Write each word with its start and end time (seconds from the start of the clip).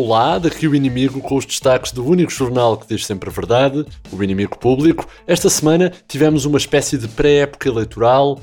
Olá, 0.00 0.38
daqui 0.38 0.68
o 0.68 0.76
Inimigo 0.76 1.20
com 1.20 1.34
os 1.34 1.44
destaques 1.44 1.90
do 1.90 2.06
único 2.06 2.30
jornal 2.30 2.76
que 2.76 2.86
diz 2.86 3.04
sempre 3.04 3.28
a 3.28 3.32
verdade, 3.32 3.84
o 4.12 4.22
Inimigo 4.22 4.56
Público. 4.56 5.08
Esta 5.26 5.50
semana 5.50 5.92
tivemos 6.06 6.44
uma 6.44 6.56
espécie 6.56 6.96
de 6.96 7.08
pré-época 7.08 7.68
eleitoral 7.68 8.38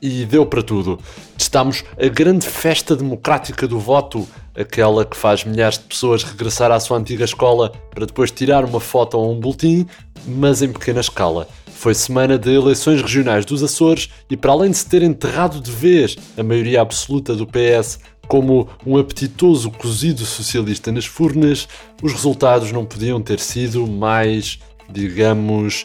e 0.00 0.24
deu 0.24 0.46
para 0.46 0.62
tudo. 0.62 1.00
Estamos 1.36 1.82
a 2.00 2.06
grande 2.06 2.46
festa 2.46 2.94
democrática 2.94 3.66
do 3.66 3.80
voto, 3.80 4.24
aquela 4.54 5.04
que 5.04 5.16
faz 5.16 5.44
milhares 5.44 5.78
de 5.78 5.84
pessoas 5.86 6.22
regressar 6.22 6.70
à 6.70 6.78
sua 6.78 6.98
antiga 6.98 7.24
escola 7.24 7.72
para 7.92 8.06
depois 8.06 8.30
tirar 8.30 8.64
uma 8.64 8.78
foto 8.78 9.18
ou 9.18 9.32
um 9.32 9.40
boletim, 9.40 9.88
mas 10.24 10.62
em 10.62 10.72
pequena 10.72 11.00
escala. 11.00 11.48
Foi 11.66 11.92
semana 11.92 12.38
de 12.38 12.54
eleições 12.54 13.02
regionais 13.02 13.44
dos 13.44 13.64
Açores 13.64 14.10
e, 14.30 14.36
para 14.36 14.52
além 14.52 14.70
de 14.70 14.76
se 14.76 14.86
ter 14.86 15.02
enterrado 15.02 15.60
de 15.60 15.72
vez 15.72 16.16
a 16.38 16.42
maioria 16.44 16.80
absoluta 16.80 17.34
do 17.34 17.48
PS 17.48 17.98
como 18.30 18.68
um 18.86 18.96
apetitoso 18.96 19.72
cozido 19.72 20.24
socialista 20.24 20.92
nas 20.92 21.04
furnas, 21.04 21.66
os 22.00 22.12
resultados 22.12 22.70
não 22.70 22.84
podiam 22.84 23.20
ter 23.20 23.40
sido 23.40 23.84
mais, 23.88 24.60
digamos, 24.88 25.84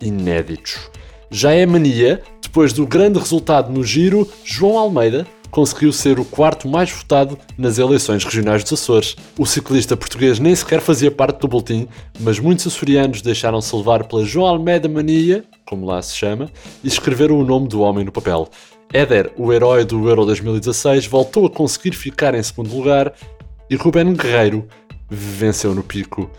inéditos. 0.00 0.78
Já 1.28 1.50
é 1.50 1.66
mania, 1.66 2.22
depois 2.40 2.72
do 2.72 2.86
grande 2.86 3.18
resultado 3.18 3.72
no 3.72 3.82
giro, 3.82 4.30
João 4.44 4.78
Almeida 4.78 5.26
conseguiu 5.50 5.92
ser 5.92 6.20
o 6.20 6.24
quarto 6.24 6.68
mais 6.68 6.90
votado 6.90 7.36
nas 7.58 7.78
eleições 7.78 8.24
regionais 8.24 8.62
dos 8.62 8.74
Açores. 8.74 9.16
O 9.36 9.44
ciclista 9.44 9.96
português 9.96 10.38
nem 10.38 10.54
sequer 10.54 10.80
fazia 10.80 11.10
parte 11.10 11.40
do 11.40 11.48
boletim, 11.48 11.88
mas 12.20 12.38
muitos 12.38 12.66
açorianos 12.66 13.22
deixaram-se 13.22 13.74
levar 13.74 14.04
pela 14.04 14.24
João 14.24 14.46
Almeida 14.46 14.88
mania, 14.88 15.44
como 15.66 15.84
lá 15.84 16.00
se 16.00 16.16
chama, 16.16 16.48
e 16.82 16.86
escreveram 16.86 17.38
o 17.38 17.44
nome 17.44 17.66
do 17.66 17.80
homem 17.80 18.04
no 18.04 18.12
papel. 18.12 18.48
Éder, 18.92 19.32
o 19.38 19.50
herói 19.50 19.86
do 19.86 20.06
Euro 20.06 20.26
2016, 20.26 21.06
voltou 21.06 21.46
a 21.46 21.50
conseguir 21.50 21.92
ficar 21.92 22.34
em 22.34 22.42
segundo 22.42 22.76
lugar 22.76 23.14
e 23.70 23.74
Ruben 23.74 24.12
Guerreiro 24.12 24.68
venceu 25.08 25.74
no 25.74 25.82
pico. 25.82 26.30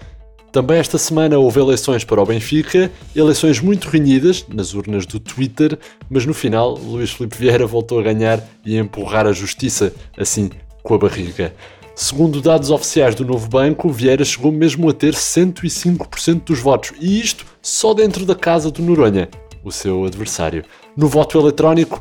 Também 0.52 0.78
esta 0.78 1.00
semana 1.00 1.40
houve 1.40 1.60
eleições 1.60 2.04
para 2.04 2.22
o 2.22 2.26
Benfica, 2.28 2.92
eleições 3.16 3.60
muito 3.60 3.90
renhidas 3.90 4.46
nas 4.48 4.76
urnas 4.76 5.08
do 5.08 5.20
Twitter, 5.20 5.80
mas 6.08 6.28
no 6.28 6.34
final 6.34 6.76
Luís 6.76 7.10
Filipe 7.10 7.36
Vieira 7.36 7.66
voltou 7.66 8.00
a 8.00 8.04
ganhar 8.04 8.40
e 8.64 8.78
a 8.78 8.82
empurrar 8.82 9.26
a 9.26 9.32
justiça, 9.32 9.92
assim, 10.16 10.52
com 10.84 10.94
a 10.94 11.00
barriga. 11.00 11.56
Segundo 11.96 12.40
dados 12.40 12.70
oficiais 12.70 13.16
do 13.16 13.26
novo 13.26 13.50
banco, 13.50 13.90
Vieira 13.90 14.24
chegou 14.24 14.52
mesmo 14.52 14.88
a 14.90 14.94
ter 14.94 15.16
105% 15.16 16.44
dos 16.44 16.60
votos, 16.60 16.94
e 17.00 17.20
isto 17.20 17.48
só 17.64 17.96
dentro 17.96 18.28
da 18.28 18.36
casa 18.36 18.70
do 18.70 18.84
Noronha, 18.84 19.28
o 19.64 19.72
seu 19.72 20.06
adversário. 20.06 20.64
No 20.96 21.08
voto 21.08 21.40
eletrónico, 21.40 22.00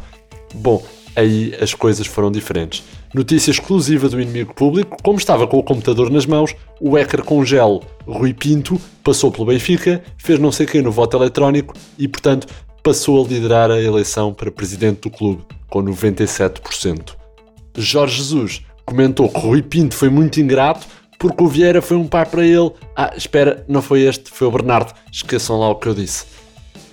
Bom, 0.54 0.82
aí 1.16 1.54
as 1.60 1.74
coisas 1.74 2.06
foram 2.06 2.30
diferentes. 2.30 2.82
Notícia 3.14 3.50
exclusiva 3.50 4.08
do 4.08 4.20
inimigo 4.20 4.54
público: 4.54 4.96
como 5.02 5.18
estava 5.18 5.46
com 5.46 5.58
o 5.58 5.62
computador 5.62 6.10
nas 6.10 6.26
mãos, 6.26 6.54
o 6.80 6.94
hacker 6.96 7.22
com 7.22 7.44
gel 7.44 7.82
Rui 8.06 8.32
Pinto 8.32 8.80
passou 9.04 9.30
pelo 9.30 9.46
Benfica, 9.46 10.02
fez 10.16 10.38
não 10.38 10.52
sei 10.52 10.66
quem 10.66 10.82
no 10.82 10.90
voto 10.90 11.16
eletrónico 11.16 11.74
e, 11.98 12.08
portanto, 12.08 12.46
passou 12.82 13.24
a 13.24 13.28
liderar 13.28 13.70
a 13.70 13.80
eleição 13.80 14.32
para 14.32 14.50
presidente 14.50 15.02
do 15.02 15.10
clube, 15.10 15.42
com 15.68 15.82
97%. 15.82 17.14
Jorge 17.76 18.16
Jesus 18.16 18.62
comentou 18.84 19.28
que 19.28 19.40
Rui 19.40 19.62
Pinto 19.62 19.94
foi 19.94 20.08
muito 20.08 20.40
ingrato 20.40 20.86
porque 21.18 21.42
o 21.42 21.46
Vieira 21.46 21.80
foi 21.80 21.96
um 21.96 22.08
pai 22.08 22.26
para 22.26 22.44
ele. 22.44 22.72
Ah, 22.96 23.12
espera, 23.16 23.64
não 23.68 23.80
foi 23.80 24.02
este, 24.02 24.28
foi 24.30 24.48
o 24.48 24.50
Bernardo. 24.50 24.92
Esqueçam 25.10 25.60
lá 25.60 25.68
o 25.70 25.76
que 25.76 25.86
eu 25.86 25.94
disse. 25.94 26.26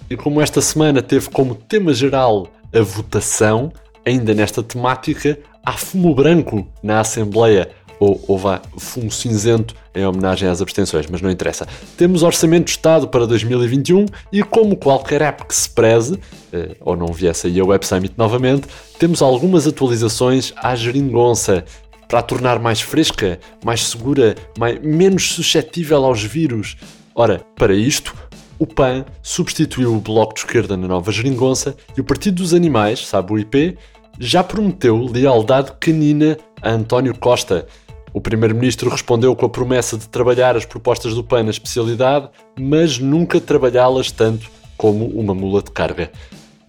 E 0.08 0.16
como 0.16 0.40
esta 0.40 0.62
semana 0.62 1.02
teve 1.02 1.30
como 1.30 1.56
tema 1.56 1.94
geral 1.94 2.48
a 2.74 2.82
votação, 2.82 3.72
ainda 4.06 4.34
nesta 4.34 4.62
temática, 4.64 5.38
há 5.66 5.74
fumo 5.74 6.14
branco 6.14 6.68
na 6.82 7.00
Assembleia, 7.00 7.70
ou, 8.00 8.24
ou 8.28 8.38
vá, 8.38 8.62
fumo 8.78 9.12
cinzento 9.12 9.76
em 9.94 10.06
homenagem 10.06 10.48
às 10.48 10.62
abstenções, 10.62 11.06
mas 11.08 11.22
não 11.22 11.30
interessa. 11.30 11.68
Temos 11.98 12.24
Orçamento 12.24 12.66
de 12.66 12.72
Estado 12.72 13.08
para 13.08 13.28
2021 13.28 14.06
e, 14.32 14.42
como 14.42 14.78
qualquer 14.78 15.22
app 15.22 15.46
que 15.46 15.54
se 15.54 15.70
preze, 15.70 16.18
eh, 16.54 16.76
ou 16.80 16.96
não 16.96 17.08
viesse 17.08 17.48
aí 17.48 17.60
a 17.60 17.66
Web 17.66 17.86
Summit 17.86 18.14
novamente, 18.18 18.68
temos 18.98 19.22
algumas 19.22 19.68
atualizações 19.68 20.54
à 20.56 20.76
geringonça 20.76 21.66
para 22.08 22.20
a 22.20 22.24
tornar 22.24 22.58
mais 22.58 22.82
fresca, 22.82 23.40
mais 23.64 23.86
segura, 23.88 24.36
mais, 24.58 24.82
menos 24.82 25.34
suscetível 25.34 26.06
aos 26.06 26.24
vírus. 26.24 26.78
Ora, 27.14 27.42
para 27.56 27.74
isto, 27.74 28.16
o 28.60 28.68
PAN 28.68 29.06
substituiu 29.24 29.96
o 29.96 30.02
Bloco 30.02 30.34
de 30.34 30.42
Esquerda 30.42 30.76
na 30.76 30.88
nova 30.88 31.12
geringonça 31.12 31.76
e 31.98 32.02
o 32.02 32.04
Partido 32.04 32.36
dos 32.44 32.54
Animais, 32.54 33.08
sabe 33.08 33.32
o 33.32 33.40
IP, 33.40 33.78
já 34.20 34.44
prometeu 34.44 34.98
lealdade 34.98 35.72
canina 35.80 36.38
a 36.62 36.70
António 36.70 37.18
Costa. 37.18 37.66
O 38.14 38.20
Primeiro-Ministro 38.20 38.90
respondeu 38.90 39.34
com 39.36 39.46
a 39.46 39.50
promessa 39.50 39.98
de 39.98 40.10
trabalhar 40.10 40.58
as 40.58 40.66
propostas 40.66 41.14
do 41.14 41.24
PAN 41.24 41.44
na 41.44 41.52
especialidade, 41.52 42.30
mas 42.60 43.00
nunca 43.00 43.40
trabalhá-las 43.40 44.12
tanto 44.12 44.50
como 44.76 45.06
uma 45.06 45.34
mula 45.34 45.64
de 45.64 45.72
carga. 45.72 46.12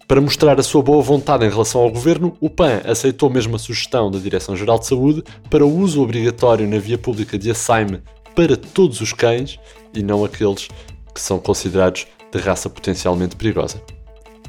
Para 0.06 0.20
mostrar 0.20 0.58
a 0.58 0.62
sua 0.62 0.82
boa 0.82 1.02
vontade 1.02 1.44
em 1.44 1.50
relação 1.50 1.80
ao 1.80 1.90
governo, 1.90 2.36
o 2.40 2.50
PAN 2.50 2.82
aceitou 2.84 3.30
mesmo 3.30 3.56
a 3.56 3.58
sugestão 3.58 4.10
da 4.10 4.18
Direção-Geral 4.18 4.78
de 4.78 4.86
Saúde 4.86 5.24
para 5.48 5.64
o 5.64 5.78
uso 5.78 6.02
obrigatório 6.02 6.68
na 6.68 6.78
via 6.78 6.98
pública 6.98 7.38
de 7.38 7.50
açaime 7.50 8.00
para 8.34 8.56
todos 8.56 9.00
os 9.00 9.12
cães 9.12 9.58
e 9.94 10.02
não 10.02 10.24
aqueles 10.24 10.68
que 11.12 11.20
são 11.20 11.38
considerados 11.38 12.06
de 12.32 12.38
raça 12.38 12.70
potencialmente 12.70 13.36
perigosa. 13.36 13.82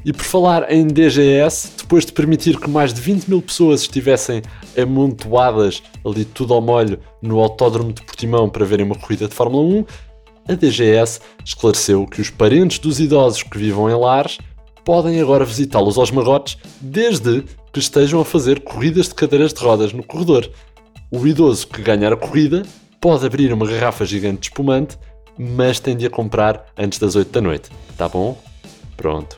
E 0.04 0.12
por 0.12 0.24
falar 0.24 0.72
em 0.72 0.88
DGS, 0.88 1.74
depois 1.78 2.06
de 2.06 2.12
permitir 2.12 2.60
que 2.60 2.70
mais 2.70 2.92
de 2.92 3.00
20 3.00 3.28
mil 3.28 3.42
pessoas 3.42 3.82
estivessem 3.82 4.42
amontoadas 4.80 5.84
ali 6.04 6.26
tudo 6.26 6.56
ao 6.56 6.62
molho 6.62 7.00
no 7.22 7.40
Autódromo 7.40 7.94
de 7.94 8.02
Portimão 8.02 8.50
para 8.50 8.66
verem 8.66 8.86
uma 8.86 8.96
corrida 8.96 9.28
de 9.28 9.36
Fórmula 9.36 9.64
1, 9.64 9.86
a 10.50 10.56
DGS 10.56 11.20
esclareceu 11.46 12.08
que 12.08 12.20
os 12.20 12.32
parentes 12.32 12.80
dos 12.80 13.00
idosos 13.00 13.44
que 13.44 13.58
vivam 13.60 13.90
em 13.90 13.96
lares 13.96 14.40
podem 14.84 15.22
agora 15.22 15.46
visitá-los 15.46 15.98
aos 16.00 16.10
magotes 16.10 16.58
desde 16.80 17.44
que 17.72 17.80
estejam 17.80 18.20
a 18.20 18.26
fazer 18.26 18.62
corridas 18.62 19.08
de 19.08 19.14
cadeiras 19.14 19.54
de 19.54 19.64
rodas 19.64 19.94
no 19.94 20.04
corredor. 20.04 20.50
O 21.12 21.28
idoso 21.28 21.68
que 21.68 21.82
ganhar 21.82 22.12
a 22.12 22.18
corrida 22.18 22.64
pode 23.00 23.26
abrir 23.26 23.54
uma 23.54 23.68
garrafa 23.68 24.04
gigante 24.04 24.42
de 24.42 24.46
espumante 24.48 24.98
mas 25.38 25.80
tem 25.80 25.96
de 25.96 26.06
a 26.06 26.10
comprar 26.10 26.66
antes 26.78 27.00
das 27.00 27.16
8 27.16 27.32
da 27.32 27.42
noite. 27.42 27.70
Tá 27.98 28.08
bom? 28.08 28.38
Pronto. 28.98 29.38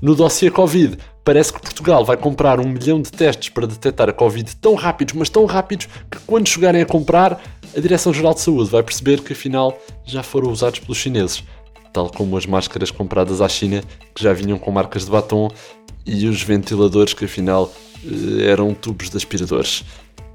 No 0.00 0.14
dossiê 0.14 0.50
Covid, 0.50 0.96
parece 1.24 1.52
que 1.52 1.60
Portugal 1.60 2.04
vai 2.04 2.16
comprar 2.16 2.58
um 2.58 2.68
milhão 2.68 3.00
de 3.00 3.10
testes 3.12 3.50
para 3.50 3.66
detectar 3.66 4.08
a 4.08 4.12
Covid 4.12 4.56
tão 4.56 4.74
rápidos, 4.74 5.14
mas 5.14 5.28
tão 5.28 5.44
rápidos, 5.44 5.88
que 6.10 6.18
quando 6.26 6.48
chegarem 6.48 6.82
a 6.82 6.86
comprar, 6.86 7.40
a 7.76 7.80
Direção-Geral 7.80 8.34
de 8.34 8.40
Saúde 8.40 8.70
vai 8.70 8.82
perceber 8.82 9.20
que 9.20 9.32
afinal 9.32 9.78
já 10.04 10.22
foram 10.22 10.50
usados 10.50 10.80
pelos 10.80 10.98
chineses. 10.98 11.44
Tal 11.92 12.10
como 12.10 12.36
as 12.36 12.46
máscaras 12.46 12.90
compradas 12.90 13.40
à 13.40 13.48
China, 13.48 13.82
que 14.14 14.22
já 14.22 14.32
vinham 14.32 14.58
com 14.58 14.70
marcas 14.70 15.04
de 15.04 15.10
batom, 15.10 15.50
e 16.06 16.26
os 16.26 16.42
ventiladores 16.42 17.12
que 17.12 17.26
afinal 17.26 17.70
eh, 18.04 18.50
eram 18.50 18.72
tubos 18.74 19.10
de 19.10 19.16
aspiradores. 19.16 19.84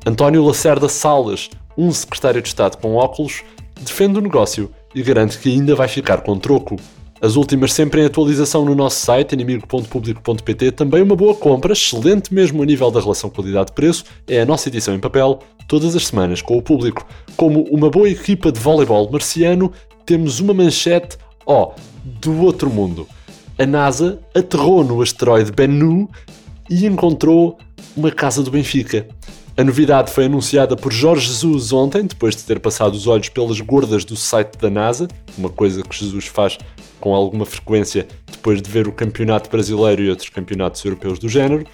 António 0.06 0.45
Lacerda 0.45 0.88
Salles, 0.88 1.50
um 1.77 1.91
secretário 1.91 2.41
de 2.41 2.47
Estado 2.47 2.77
com 2.77 2.95
óculos, 2.95 3.44
defende 3.81 4.19
o 4.19 4.22
negócio 4.22 4.72
e 4.95 5.03
garante 5.03 5.38
que 5.38 5.50
ainda 5.50 5.75
vai 5.75 5.89
ficar 5.89 6.22
com 6.22 6.39
troco. 6.39 6.78
As 7.22 7.35
últimas 7.35 7.73
sempre 7.73 8.01
em 8.01 8.06
atualização 8.06 8.63
no 8.66 8.73
nosso 8.73 9.06
site, 9.06 9.33
inimigo.publico.pt, 9.33 10.72
também 10.72 11.01
uma 11.01 11.16
boa 11.16 11.35
compra, 11.35 11.73
excelente 11.73 12.33
mesmo 12.33 12.63
a 12.63 12.66
nível 12.66 12.89
da 12.89 13.00
relação 13.00 13.29
qualidade-preço, 13.29 14.06
é 14.28 14.41
a 14.41 14.45
nossa 14.45 14.69
edição 14.69 14.95
em 14.95 15.00
papel, 15.00 15.39
todas 15.67 15.95
as 15.95 16.07
semanas, 16.07 16.41
com 16.41 16.57
o 16.57 16.61
público. 16.61 17.06
Como 17.35 17.63
uma 17.63 17.89
boa 17.89 18.09
equipa 18.09 18.51
de 18.51 18.59
voleibol 18.59 19.09
marciano, 19.11 19.72
temos 20.06 20.39
uma 20.39 20.53
manchete, 20.53 21.17
ó, 21.45 21.72
oh, 21.72 21.79
do 22.22 22.41
outro 22.41 22.69
mundo. 22.69 23.07
A 23.57 23.66
NASA 23.66 24.19
aterrou 24.35 24.83
no 24.83 25.01
asteroide 25.01 25.51
Bennu 25.51 26.09
e 26.69 26.86
encontrou 26.86 27.57
uma 27.95 28.12
casa 28.12 28.44
do 28.44 28.51
Benfica. 28.51 29.07
A 29.57 29.63
novidade 29.63 30.12
foi 30.12 30.25
anunciada 30.25 30.75
por 30.75 30.92
Jorge 30.92 31.28
Jesus 31.28 31.72
ontem, 31.72 32.04
depois 32.04 32.36
de 32.36 32.44
ter 32.44 32.60
passado 32.60 32.94
os 32.94 33.07
olhos 33.07 33.30
pelas 33.30 33.62
gordas 33.62 34.04
do 34.04 34.13
site 34.13 34.57
da 34.57 34.69
NASA, 34.69 35.07
uma 35.38 35.48
coisa 35.48 35.81
que 35.81 35.98
Jesus 35.98 36.25
faz 36.25 36.57
com 37.00 37.16
alguma 37.16 37.46
frequência 37.46 38.06
depois 38.30 38.62
de 38.62 38.69
ver 38.69 38.86
o 38.86 38.92
campeonato 38.92 39.50
brasileiro 39.50 40.02
e 40.02 40.10
outros 40.10 40.28
campeonatos 40.28 40.84
europeus 40.84 41.19
do 41.19 41.30
género. 41.30 41.66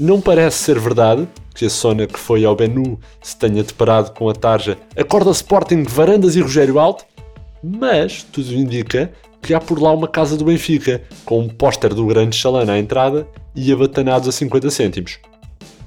Não 0.00 0.20
parece 0.20 0.64
ser 0.64 0.80
verdade 0.80 1.28
que 1.54 1.64
a 1.64 1.70
Sona 1.70 2.08
que 2.08 2.18
foi 2.18 2.44
ao 2.44 2.56
Benu 2.56 2.98
se 3.22 3.38
tenha 3.38 3.62
deparado 3.62 4.10
com 4.14 4.28
a 4.28 4.34
tarja 4.34 4.76
Acorda 4.96 5.30
Sporting 5.30 5.84
Varandas 5.84 6.34
e 6.34 6.40
Rogério 6.40 6.80
Alto, 6.80 7.04
mas 7.62 8.24
tudo 8.24 8.52
indica 8.52 9.12
que 9.40 9.54
há 9.54 9.60
por 9.60 9.80
lá 9.80 9.92
uma 9.92 10.08
casa 10.08 10.36
do 10.36 10.44
Benfica, 10.44 11.02
com 11.24 11.38
um 11.38 11.48
póster 11.48 11.94
do 11.94 12.04
grande 12.04 12.34
Chalana 12.34 12.72
à 12.72 12.78
entrada 12.80 13.28
e 13.54 13.72
abatanados 13.72 14.26
a 14.26 14.32
50 14.32 14.70
cêntimos. 14.70 15.20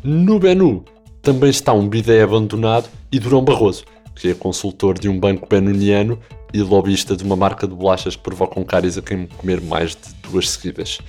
No 0.01 0.39
Benu 0.39 0.86
também 1.21 1.50
está 1.50 1.73
um 1.73 1.88
bidé 1.88 2.23
abandonado 2.23 2.89
e 3.12 3.19
Durão 3.19 3.44
Barroso, 3.44 3.85
que 4.15 4.29
é 4.29 4.33
consultor 4.33 4.97
de 4.97 5.07
um 5.07 5.19
banco 5.19 5.47
benuniano 5.47 6.19
e 6.53 6.62
lobista 6.62 7.15
de 7.15 7.23
uma 7.23 7.35
marca 7.35 7.68
de 7.68 7.73
bolachas 7.73 8.15
que 8.15 8.23
provocam 8.23 8.63
cáries 8.63 8.97
a 8.97 9.01
quem 9.01 9.27
comer 9.27 9.62
mais 9.62 9.91
de 9.91 10.29
duas 10.29 10.50
seguidas. 10.50 11.00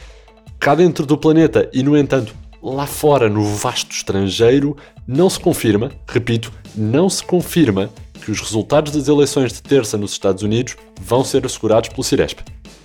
Cá 0.60 0.74
dentro 0.74 1.04
do 1.04 1.16
planeta 1.16 1.68
e, 1.72 1.82
no 1.82 1.96
entanto, 1.96 2.34
lá 2.62 2.86
fora, 2.86 3.28
no 3.28 3.42
vasto 3.42 3.90
estrangeiro, 3.90 4.76
não 5.06 5.28
se 5.28 5.40
confirma, 5.40 5.90
repito, 6.06 6.52
não 6.76 7.08
se 7.10 7.24
confirma 7.24 7.90
que 8.24 8.30
os 8.30 8.40
resultados 8.40 8.92
das 8.92 9.08
eleições 9.08 9.52
de 9.52 9.62
terça 9.62 9.98
nos 9.98 10.12
Estados 10.12 10.44
Unidos 10.44 10.76
vão 11.00 11.24
ser 11.24 11.44
assegurados 11.44 11.88
pelo 11.88 12.04
Ciresp. 12.04 12.40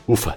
Ufa! 0.08 0.36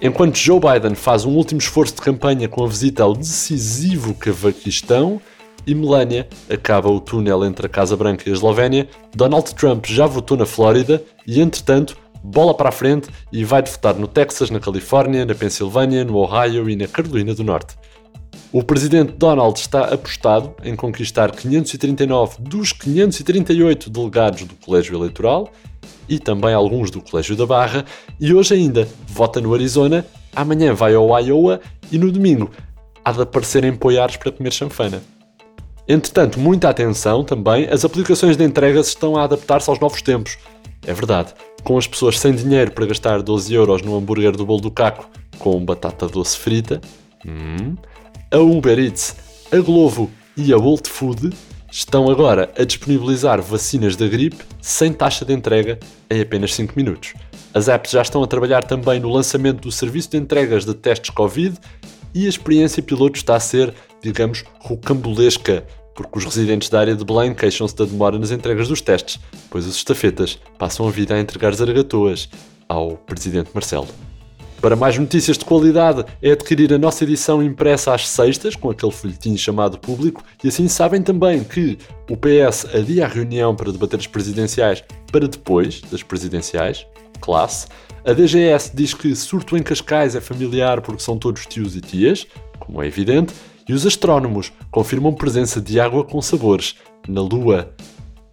Enquanto 0.00 0.38
Joe 0.38 0.58
Biden 0.58 0.94
faz 0.94 1.26
um 1.26 1.32
último 1.32 1.60
esforço 1.60 1.94
de 1.96 2.00
campanha 2.00 2.48
com 2.48 2.64
a 2.64 2.68
visita 2.68 3.02
ao 3.02 3.14
decisivo 3.14 4.14
Cavaquistão 4.14 5.20
e 5.66 5.74
Melania 5.74 6.28
acaba 6.48 6.88
o 6.88 7.00
túnel 7.00 7.44
entre 7.44 7.66
a 7.66 7.68
Casa 7.68 7.96
Branca 7.96 8.24
e 8.26 8.30
a 8.30 8.34
Eslovénia, 8.34 8.88
Donald 9.14 9.54
Trump 9.54 9.86
já 9.86 10.06
votou 10.06 10.36
na 10.36 10.46
Flórida 10.46 11.02
e, 11.26 11.40
entretanto, 11.40 11.96
bola 12.22 12.54
para 12.54 12.68
a 12.68 12.72
frente 12.72 13.08
e 13.32 13.44
vai 13.44 13.62
votar 13.62 13.94
no 13.94 14.06
Texas, 14.06 14.50
na 14.50 14.60
Califórnia, 14.60 15.24
na 15.24 15.34
Pensilvânia, 15.34 16.04
no 16.04 16.16
Ohio 16.16 16.68
e 16.68 16.76
na 16.76 16.86
Carolina 16.86 17.34
do 17.34 17.44
Norte. 17.44 17.76
O 18.52 18.64
presidente 18.64 19.12
Donald 19.12 19.58
está 19.58 19.84
apostado 19.84 20.54
em 20.64 20.74
conquistar 20.74 21.30
539 21.30 22.36
dos 22.40 22.72
538 22.72 23.88
delegados 23.88 24.42
do 24.44 24.54
Colégio 24.56 24.96
Eleitoral 24.96 25.50
e 26.08 26.18
também 26.18 26.52
alguns 26.52 26.90
do 26.90 27.00
Colégio 27.00 27.36
da 27.36 27.46
Barra, 27.46 27.84
e 28.20 28.34
hoje 28.34 28.54
ainda 28.54 28.88
vota 29.06 29.40
no 29.40 29.54
Arizona, 29.54 30.04
amanhã 30.34 30.74
vai 30.74 30.94
ao 30.94 31.16
Iowa 31.20 31.60
e 31.92 31.98
no 31.98 32.10
domingo 32.10 32.50
há 33.04 33.12
de 33.12 33.22
aparecer 33.22 33.64
em 33.64 33.74
Poiares 33.74 34.16
para 34.16 34.32
comer 34.32 34.52
chanfana. 34.52 35.00
Entretanto, 35.88 36.38
muita 36.38 36.68
atenção 36.68 37.24
também, 37.24 37.68
as 37.68 37.84
aplicações 37.84 38.36
de 38.36 38.44
entregas 38.44 38.88
estão 38.88 39.16
a 39.16 39.24
adaptar-se 39.24 39.68
aos 39.68 39.80
novos 39.80 40.02
tempos. 40.02 40.38
É 40.86 40.94
verdade, 40.94 41.34
com 41.62 41.76
as 41.76 41.86
pessoas 41.86 42.18
sem 42.18 42.34
dinheiro 42.34 42.70
para 42.70 42.86
gastar 42.86 43.22
12 43.22 43.52
euros 43.52 43.82
no 43.82 43.96
hambúrguer 43.96 44.32
do 44.32 44.46
bolo 44.46 44.60
do 44.60 44.70
caco 44.70 45.08
com 45.38 45.64
batata 45.64 46.06
doce 46.06 46.38
frita, 46.38 46.80
hum, 47.26 47.74
a 48.30 48.38
Uber 48.38 48.78
Eats, 48.78 49.16
a 49.52 49.58
Glovo 49.58 50.10
e 50.36 50.52
a 50.52 50.56
World 50.56 50.88
Food 50.88 51.30
estão 51.70 52.10
agora 52.10 52.52
a 52.58 52.64
disponibilizar 52.64 53.40
vacinas 53.40 53.96
da 53.96 54.06
gripe 54.06 54.44
sem 54.60 54.92
taxa 54.92 55.24
de 55.24 55.32
entrega 55.32 55.78
em 56.10 56.20
apenas 56.20 56.54
5 56.54 56.74
minutos. 56.76 57.14
As 57.52 57.68
apps 57.68 57.90
já 57.90 58.02
estão 58.02 58.22
a 58.22 58.26
trabalhar 58.26 58.64
também 58.64 59.00
no 59.00 59.10
lançamento 59.10 59.60
do 59.60 59.72
serviço 59.72 60.10
de 60.10 60.16
entregas 60.16 60.64
de 60.64 60.74
testes 60.74 61.10
Covid 61.10 61.58
e 62.14 62.26
a 62.26 62.28
experiência 62.28 62.82
piloto 62.82 63.16
está 63.16 63.36
a 63.36 63.40
ser, 63.40 63.74
digamos, 64.02 64.44
rocambolesca, 64.58 65.66
porque 65.94 66.18
os 66.18 66.24
residentes 66.24 66.68
da 66.68 66.80
área 66.80 66.94
de 66.94 67.04
Belém 67.04 67.34
queixam-se 67.34 67.76
da 67.76 67.84
demora 67.84 68.18
nas 68.18 68.30
entregas 68.30 68.68
dos 68.68 68.80
testes, 68.80 69.20
pois 69.50 69.66
os 69.66 69.76
estafetas 69.76 70.38
passam 70.58 70.86
a 70.88 70.90
vida 70.90 71.14
a 71.14 71.20
entregar 71.20 71.54
zaragatoas 71.54 72.28
ao 72.68 72.96
Presidente 72.96 73.50
Marcelo. 73.52 73.88
Para 74.60 74.76
mais 74.76 74.98
notícias 74.98 75.38
de 75.38 75.44
qualidade, 75.44 76.04
é 76.22 76.32
adquirir 76.32 76.72
a 76.74 76.78
nossa 76.78 77.02
edição 77.04 77.42
impressa 77.42 77.94
às 77.94 78.06
sextas, 78.06 78.54
com 78.54 78.68
aquele 78.68 78.92
folhetim 78.92 79.34
chamado 79.34 79.78
Público, 79.78 80.22
e 80.44 80.48
assim 80.48 80.68
sabem 80.68 81.02
também 81.02 81.42
que 81.42 81.78
o 82.10 82.16
PS 82.16 82.66
adia 82.74 83.06
a 83.06 83.08
reunião 83.08 83.56
para 83.56 83.72
debater 83.72 83.98
as 83.98 84.06
presidenciais 84.06 84.84
para 85.10 85.26
depois 85.26 85.80
das 85.90 86.02
presidenciais, 86.02 86.86
classe. 87.22 87.68
A 88.04 88.12
DGS 88.12 88.72
diz 88.74 88.92
que 88.92 89.14
surto 89.16 89.56
em 89.56 89.62
Cascais 89.62 90.14
é 90.14 90.20
familiar 90.20 90.82
porque 90.82 91.02
são 91.02 91.18
todos 91.18 91.46
tios 91.46 91.74
e 91.74 91.80
tias, 91.80 92.26
como 92.58 92.82
é 92.82 92.86
evidente, 92.86 93.32
e 93.70 93.72
os 93.72 93.86
astrónomos 93.86 94.52
confirmam 94.68 95.14
presença 95.14 95.60
de 95.60 95.78
água 95.78 96.02
com 96.02 96.20
sabores 96.20 96.74
na 97.06 97.20
Lua. 97.20 97.72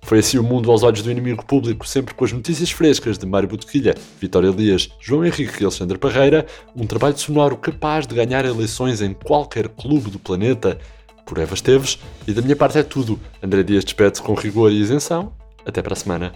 Foi 0.02 0.18
assim 0.18 0.40
o 0.40 0.44
mundo 0.44 0.72
aos 0.72 0.82
olhos 0.82 1.04
do 1.04 1.12
inimigo 1.12 1.46
público, 1.46 1.88
sempre 1.88 2.16
com 2.16 2.26
as 2.26 2.32
notícias 2.32 2.72
frescas 2.72 3.20
de 3.20 3.26
Mário 3.28 3.48
Botequilha, 3.48 3.94
Vitória 4.20 4.48
Elias, 4.48 4.90
João 5.00 5.24
Henrique 5.24 5.62
e 5.62 5.64
Alexandre 5.64 6.00
Parreira, 6.00 6.48
um 6.76 6.88
trabalho 6.88 7.16
sonoro 7.20 7.56
capaz 7.56 8.08
de 8.08 8.16
ganhar 8.16 8.46
eleições 8.46 9.00
em 9.00 9.14
qualquer 9.14 9.68
clube 9.68 10.10
do 10.10 10.18
planeta. 10.18 10.80
Por 11.24 11.38
Eva 11.38 11.54
Esteves, 11.54 12.00
e 12.28 12.34
da 12.34 12.42
minha 12.42 12.56
parte 12.56 12.80
é 12.80 12.84
tudo. 12.84 13.20
André 13.44 13.62
Dias 13.62 13.86
despede 13.86 14.20
com 14.24 14.34
rigor 14.34 14.72
e 14.72 14.80
isenção. 14.80 15.34
Até 15.64 15.84
para 15.84 15.94
a 15.94 15.98
semana. 15.98 16.34